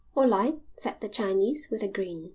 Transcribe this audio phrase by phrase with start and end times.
[0.15, 2.29] "All light," said the Chinese, with a grin.